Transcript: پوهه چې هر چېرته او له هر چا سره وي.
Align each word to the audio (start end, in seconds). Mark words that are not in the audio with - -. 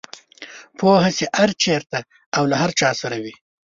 پوهه 0.77 1.09
چې 1.17 1.25
هر 1.39 1.49
چېرته 1.63 1.99
او 2.37 2.43
له 2.51 2.55
هر 2.61 2.71
چا 2.79 2.89
سره 3.01 3.17
وي. 3.23 3.33